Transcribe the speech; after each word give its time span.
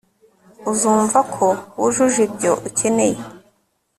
uzumva 0.71 1.19
ko 1.33 1.47
wujuje 1.79 2.19
ibyo 2.27 2.51
ukeneye 2.67 3.19